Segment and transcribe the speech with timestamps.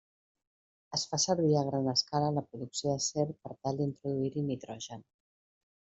[0.97, 5.11] Es fa servir a gran escala en la producció d'acer per tal d'introduir-hi nitrogen.